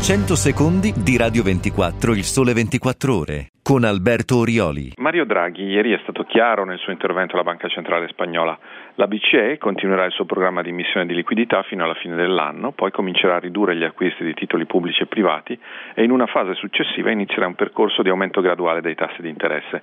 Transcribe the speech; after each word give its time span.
100 0.00 0.36
secondi 0.36 0.94
di 0.96 1.16
Radio 1.18 1.42
24, 1.42 2.14
il 2.14 2.24
sole 2.24 2.54
24 2.54 3.14
ore, 3.14 3.48
con 3.68 3.84
Alberto 3.84 4.38
Orioli. 4.38 4.94
Mario 4.96 5.26
Draghi 5.26 5.64
ieri 5.64 5.92
è 5.92 5.98
stato 6.00 6.24
chiaro 6.24 6.64
nel 6.64 6.78
suo 6.78 6.90
intervento 6.90 7.34
alla 7.34 7.44
Banca 7.44 7.68
Centrale 7.68 8.08
Spagnola. 8.08 8.58
La 8.94 9.06
BCE 9.06 9.58
continuerà 9.58 10.06
il 10.06 10.12
suo 10.12 10.24
programma 10.24 10.62
di 10.62 10.70
emissione 10.70 11.04
di 11.04 11.14
liquidità 11.14 11.62
fino 11.64 11.84
alla 11.84 11.94
fine 11.94 12.16
dell'anno, 12.16 12.72
poi 12.72 12.90
comincerà 12.90 13.36
a 13.36 13.38
ridurre 13.38 13.76
gli 13.76 13.84
acquisti 13.84 14.24
di 14.24 14.32
titoli 14.32 14.64
pubblici 14.64 15.02
e 15.02 15.06
privati 15.06 15.56
e 15.94 16.02
in 16.02 16.10
una 16.10 16.24
fase 16.24 16.54
successiva 16.54 17.10
inizierà 17.10 17.46
un 17.46 17.54
percorso 17.56 18.00
di 18.02 18.08
aumento 18.08 18.40
graduale 18.40 18.80
dei 18.80 18.94
tassi 18.94 19.20
di 19.20 19.28
interesse. 19.28 19.82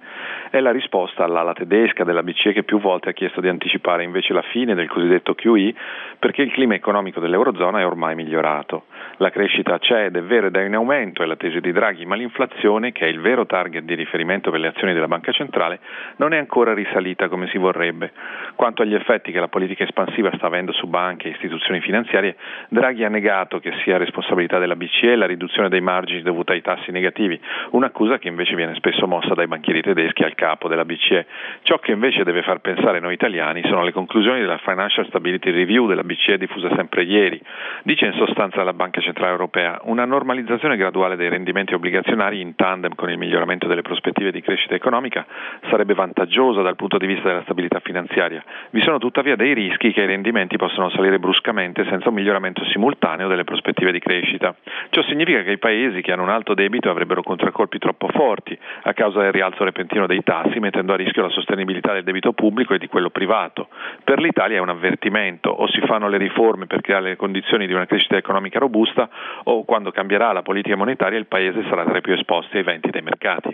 È 0.50 0.60
la 0.60 0.72
risposta 0.72 1.24
all'ala 1.24 1.54
tedesca 1.54 2.04
della 2.04 2.24
BCE 2.24 2.54
che 2.54 2.64
più 2.64 2.80
volte 2.80 3.10
ha 3.10 3.14
chiesto 3.14 3.40
di 3.40 3.50
anticipare 3.50 4.04
invece 4.04 4.34
la 4.34 4.42
fine 4.42 4.74
del 4.74 4.90
cosiddetto 4.90 5.36
QE 5.36 5.76
perché 6.18 6.42
il 6.42 6.52
clima 6.52 6.74
economico 6.74 7.20
dell'Eurozona 7.20 7.82
è 7.82 7.86
ormai 7.86 8.16
migliorato. 8.16 8.86
La 9.18 9.30
crescita 9.30 9.78
c'è 9.78 10.06
ed 10.06 10.18
è 10.18 10.24
vero 10.24 10.48
ed 10.48 10.56
è 10.56 10.64
in 10.64 10.76
aumento, 10.76 11.24
è 11.24 11.26
la 11.26 11.38
tesi 11.38 11.62
di 11.62 11.72
Draghi, 11.72 12.06
ma 12.06 12.16
l'inflazione, 12.16 12.92
che 12.92 13.06
è 13.06 13.10
il 13.10 13.22
vero 13.22 13.46
target 13.46 13.75
di 13.82 13.96
riferimento 13.96 14.52
per 14.52 14.60
le 14.60 14.68
azioni 14.68 14.94
della 14.94 15.08
Banca 15.08 15.32
Centrale, 15.32 15.80
non 16.18 16.34
è 16.34 16.38
ancora 16.38 16.74
risalita 16.74 17.28
come 17.28 17.48
si 17.48 17.58
vorrebbe. 17.58 18.12
Quanto 18.56 18.82
agli 18.82 18.94
effetti 18.94 19.32
che 19.32 19.40
la 19.40 19.48
politica 19.48 19.84
espansiva 19.84 20.32
sta 20.36 20.48
avendo 20.48 20.72
su 20.72 20.88
banche 20.88 21.28
e 21.28 21.32
istituzioni 21.32 21.82
finanziarie, 21.82 22.36
Draghi 22.70 23.04
ha 23.04 23.10
negato 23.10 23.60
che 23.60 23.74
sia 23.84 23.98
responsabilità 23.98 24.60
della 24.60 24.76
BCE 24.76 25.16
la 25.16 25.26
riduzione 25.26 25.70
dei 25.70 25.82
margini 25.82 26.22
dovuta 26.22 26.54
ai 26.54 26.62
tassi 26.62 26.92
negativi, 26.92 27.40
un'accusa 27.72 28.18
che 28.18 28.28
invece 28.28 28.56
viene 28.56 28.76
spesso 28.76 29.08
mossa 29.08 29.34
dai 29.34 29.48
banchieri 29.48 29.82
tedeschi 29.82 30.24
al 30.24 30.36
capo 30.36 30.68
della 30.68 30.86
BCE. 30.86 31.26
Ciò 31.64 31.80
che 31.80 31.92
invece 31.92 32.24
deve 32.24 32.42
far 32.44 32.60
pensare 32.60 33.00
noi 33.00 33.14
italiani 33.14 33.62
sono 33.64 33.84
le 33.84 33.92
conclusioni 33.92 34.40
della 34.40 34.58
Financial 34.60 35.06
Stability 35.08 35.52
Review 35.52 35.88
della 35.88 36.04
BCE 36.04 36.38
diffusa 36.38 36.70
sempre 36.76 37.04
ieri. 37.04 37.42
Dice 37.84 38.06
in 38.06 38.14
sostanza 38.14 38.64
la 38.64 38.74
Banca 38.74 39.02
Centrale 39.02 39.32
Europea 39.32 39.80
una 39.84 40.06
normalizzazione 40.06 40.78
graduale 40.78 41.16
dei 41.16 41.30
rendimenti 41.30 41.74
obbligazionari 41.74 42.42
in 42.42 42.56
tandem 42.56 42.96
con 42.96 43.10
il 43.10 43.18
miglioramento 43.18 43.65
delle 43.68 43.82
prospettive 43.82 44.32
di 44.32 44.42
crescita 44.42 44.76
economica 44.76 45.26
sarebbe 45.70 45.94
vantaggiosa 45.94 46.62
dal 46.62 46.76
punto 46.76 46.98
di 46.98 47.06
vista 47.06 47.28
della 47.28 47.44
stabilità 47.44 47.80
finanziaria. 47.80 48.44
Vi 48.72 48.82
sono 48.82 48.98
tuttavia 48.98 49.36
dei 49.36 49.54
rischi 49.54 49.92
che 49.92 50.02
i 50.02 50.06
rendimenti 50.06 50.58
possano 50.58 50.90
salire 50.90 51.20
bruscamente 51.20 51.86
senza 51.86 52.10
un 52.10 52.16
miglioramento 52.16 52.64
simultaneo 52.66 53.28
delle 53.28 53.44
prospettive 53.44 53.92
di 53.92 54.00
crescita. 54.00 54.56
Ciò 54.90 55.02
significa 55.04 55.44
che 55.44 55.52
i 55.52 55.58
paesi 55.58 56.02
che 56.02 56.12
hanno 56.12 56.24
un 56.24 56.30
alto 56.30 56.54
debito 56.54 56.90
avrebbero 56.90 57.24
contraccolpi 57.24 57.80
troppo 57.80 58.08
forti 58.10 58.58
a 58.84 58.94
causa 58.94 59.20
del 59.20 59.32
rialzo 59.32 59.64
repentino 59.64 60.08
dei 60.08 60.24
tassi, 60.24 60.60
mettendo 60.60 60.94
a 60.94 60.96
rischio 60.96 61.24
la 61.24 61.30
sostenibilità 61.30 61.94
del 61.94 62.04
debito 62.04 62.34
pubblico 62.34 62.74
e 62.74 62.78
di 62.78 62.88
quello 62.88 63.10
privato. 63.10 63.68
Per 64.04 64.20
l'Italia 64.20 64.58
è 64.58 64.62
un 64.62 64.70
avvertimento, 64.70 65.50
o 65.50 65.68
si 65.68 65.82
fanno 65.82 66.08
le 66.08 66.18
riforme 66.18 66.68
per 66.68 66.82
creare 66.82 67.10
le 67.10 67.16
condizioni 67.16 67.68
di 67.68 67.74
una 67.74 67.86
crescita 67.86 68.18
economica 68.18 68.60
robusta, 68.60 69.10
o 69.44 69.64
quando 69.64 69.92
cambierà 69.92 70.32
la 70.32 70.42
politica 70.42 70.76
monetaria 70.76 71.18
il 71.18 71.28
Paese 71.28 71.64
sarà 71.70 71.84
tra 71.86 71.98
i 71.98 72.02
più 72.02 72.14
esposti 72.14 72.58
ai 72.58 72.64
venti 72.64 72.90
dei 72.90 73.02
mercati. 73.02 73.50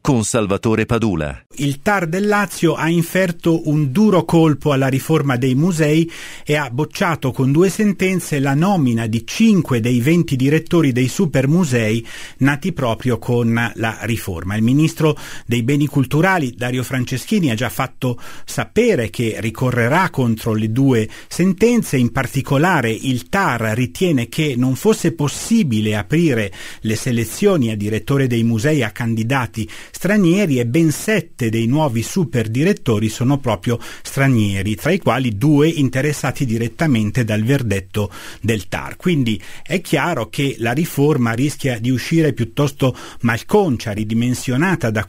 con 0.00 0.24
Salvatore 0.24 0.86
Padula. 0.86 1.44
Il 1.56 1.82
TAR 1.82 2.06
del 2.06 2.26
Lazio 2.26 2.74
ha 2.74 2.88
inferto 2.88 3.68
un 3.68 3.92
duro 3.92 4.24
colpo 4.24 4.72
alla 4.72 4.88
riforma 4.88 5.36
dei 5.36 5.54
musei 5.54 6.10
e 6.44 6.56
ha 6.56 6.70
bocciato 6.70 7.32
con 7.32 7.52
due 7.52 7.68
sentenze 7.68 8.38
la 8.38 8.54
nomina 8.54 9.06
di 9.06 9.26
cinque 9.26 9.80
dei 9.80 10.00
venti 10.00 10.36
direttori 10.36 10.92
dei 10.92 11.08
supermusei 11.08 12.06
nati 12.38 12.72
proprio 12.72 13.18
con 13.18 13.72
la 13.74 13.98
riforma. 14.02 14.56
Il 14.56 14.62
ministro 14.62 15.18
dei 15.44 15.62
beni 15.62 15.86
culturali 15.86 16.54
Dario 16.56 16.82
Franceschini 16.82 17.50
ha 17.50 17.54
già 17.54 17.68
fatto 17.68 18.18
sapere 18.46 19.10
che 19.10 19.36
ricorrerà 19.38 20.08
contro 20.08 20.54
le 20.54 20.72
due 20.72 21.08
sentenze, 21.28 21.98
in 21.98 22.10
particolare 22.10 22.90
il 22.90 23.28
TAR 23.28 23.60
ritiene 23.74 24.28
che 24.28 24.54
non 24.56 24.76
fosse 24.76 25.12
possibile 25.12 25.96
aprire 25.96 26.50
le 26.80 26.96
selezioni 26.96 27.70
a 27.70 27.76
direttore 27.76 28.26
dei 28.26 28.44
musei 28.44 28.82
a 28.82 28.90
candidati 28.90 29.68
stranieri 29.90 30.58
e 30.58 30.66
ben 30.66 30.90
sette 30.90 31.50
dei 31.50 31.66
nuovi 31.66 32.02
super 32.02 32.48
direttori 32.48 33.08
sono 33.08 33.38
proprio 33.38 33.78
stranieri, 34.02 34.74
tra 34.74 34.90
i 34.90 34.98
quali 34.98 35.36
due 35.36 35.68
interessati 35.68 36.44
direttamente 36.44 37.24
dal 37.24 37.42
verdetto 37.42 38.10
del 38.40 38.68
TAR. 38.68 38.96
Quindi 38.96 39.40
è 39.62 39.80
chiaro 39.80 40.28
che 40.28 40.56
la 40.58 40.72
riforma 40.72 41.32
rischia 41.32 41.78
di 41.78 41.90
uscire 41.90 42.32
piuttosto 42.32 42.96
malconcia, 43.20 43.92
ridimensionata 43.92 44.90
da 44.90 45.06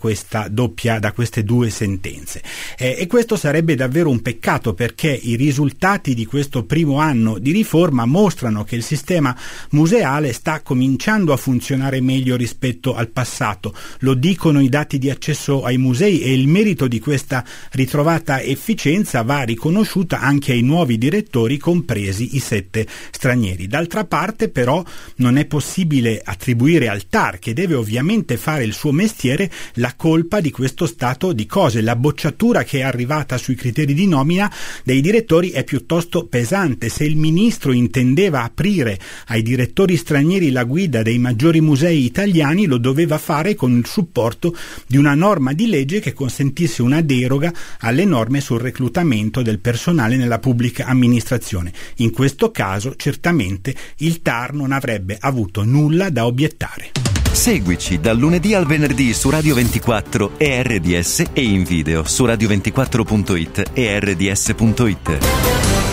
doppia, 0.50 1.00
da 1.00 1.12
queste 1.12 1.44
due 1.44 1.70
sentenze. 1.70 2.42
Eh, 2.78 2.96
e 3.00 3.08
questo 3.08 3.36
sarebbe 3.36 3.76
davvero 3.76 4.10
un 4.10 4.22
peccato 4.22 4.74
perché 4.74 5.12
i 5.12 5.36
risultati 5.36 6.14
di 6.14 6.26
questo 6.26 6.64
primo 6.64 6.98
anno 6.98 7.38
di 7.38 7.52
riforma 7.52 8.06
mostrano 8.06 8.64
che 8.64 8.76
il 8.76 8.84
sistema 8.84 9.36
museale 9.72 10.34
sta 10.34 10.62
cominciando 10.62 11.34
a 11.34 11.38
funzionare 11.38 12.02
meglio 12.02 12.36
rispetto 12.36 12.96
al 12.96 13.10
passato. 13.10 13.74
Lo 14.00 14.14
dicono 14.14 14.62
i 14.62 14.70
dati 14.72 14.98
di 14.98 15.10
accesso 15.10 15.64
ai 15.64 15.78
musei 15.78 16.22
e 16.22 16.34
il 16.34 16.48
merito 16.48 16.88
di 16.88 17.00
questa 17.00 17.44
ritrovata 17.74 18.42
efficienza 18.42 19.22
va 19.22 19.44
riconosciuta 19.44 20.22
anche 20.22 20.54
ai 20.54 20.62
nuovi 20.62 20.98
direttori, 20.98 21.58
compresi 21.58 22.36
i 22.38 22.40
sette 22.40 22.88
stranieri. 23.12 23.68
D'altra 23.68 24.06
parte, 24.06 24.48
però, 24.48 24.82
non 25.18 25.38
è 25.38 25.46
possibile 25.46 26.22
attribuire 26.24 26.88
al 26.88 27.08
TAR, 27.10 27.38
che 27.38 27.54
deve 27.54 27.76
ovviamente 27.76 28.38
fare 28.38 28.64
il 28.64 28.74
suo 28.74 28.94
mestiere, 28.94 29.52
la 29.74 29.94
colpa 29.96 30.40
di 30.40 30.52
questo 30.52 30.86
stato 30.86 31.34
di 31.34 31.46
cose. 31.46 31.82
La 31.82 31.98
bocciatura 31.98 32.64
che 32.64 32.80
è 32.80 32.84
arrivata 32.84 33.38
sui 33.38 33.56
criteri 33.56 33.94
di 33.94 34.08
nomina 34.08 34.50
dei 34.86 35.02
direttori 35.02 35.50
è 35.50 35.66
piuttosto 35.66 36.26
pesante. 36.28 36.88
Se 36.88 37.04
il 37.04 37.18
ministro 37.18 37.74
intendeva 37.74 38.44
aprire 38.44 38.98
ai 39.28 39.42
direttori 39.42 39.98
stranieri 39.98 40.50
la 40.50 40.64
guida 40.64 41.02
dei 41.02 41.18
maggiori 41.18 41.60
musei 41.60 42.06
italiani, 42.06 42.68
lo 42.68 42.78
doveva 42.78 43.18
fare 43.18 43.54
con 43.54 43.78
il 43.78 43.86
supporto 43.86 44.56
di 44.88 44.98
una 44.98 45.14
norma 45.14 45.54
di 45.54 45.68
legge 45.68 46.00
che 46.00 46.14
consentisse 46.14 46.82
una 46.82 47.02
deroga 47.02 47.54
alle 47.80 48.06
norme 48.06 48.42
sul 48.42 48.60
reclutamento 48.60 49.42
del 49.42 49.60
personale 49.60 50.16
nella 50.16 50.40
pubblica 50.40 50.86
amministrazione. 50.86 51.72
In 51.98 52.12
questo 52.12 52.52
caso 52.52 52.96
certamente 52.96 53.76
il 53.98 54.22
TAR 54.22 54.54
non 54.54 54.72
avrebbe 54.72 55.18
avuto 55.20 55.64
nulla 55.64 56.10
da 56.10 56.26
obiettare. 56.26 56.92
Seguici 57.32 58.00
dal 58.00 58.18
lunedì 58.18 58.54
al 58.54 58.66
venerdì 58.66 59.14
su 59.14 59.30
Radio 59.30 59.56
24 59.56 60.34
e 60.38 60.62
RDS 60.62 61.24
e 61.34 61.44
in 61.44 61.64
video 61.64 62.04
su 62.04 62.26
radio24.it 62.26 63.72
e 63.74 64.00
rds.it. 64.00 65.91